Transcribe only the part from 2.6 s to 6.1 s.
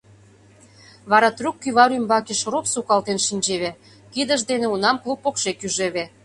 сукалтен шинчеве, кидышт дене унам клуб покшек ӱжеве.